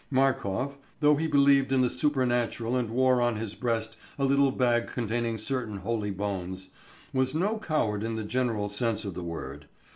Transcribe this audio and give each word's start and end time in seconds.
Markof, 0.11 0.79
though 0.99 1.15
he 1.15 1.27
believed 1.27 1.71
in 1.71 1.81
the 1.81 1.89
supernatural 1.91 2.75
and 2.75 2.89
wore 2.89 3.21
on 3.21 3.35
his 3.35 3.53
breast 3.53 3.97
a 4.17 4.25
little 4.25 4.49
bag 4.49 4.87
containing 4.87 5.37
certain 5.37 5.77
holy 5.77 6.09
bones, 6.09 6.69
was 7.13 7.35
no 7.35 7.59
coward 7.59 8.03
in 8.03 8.15
the 8.15 8.23
general 8.23 8.67
sense 8.67 9.05
of 9.05 9.13
the 9.13 9.23
word. 9.23 9.67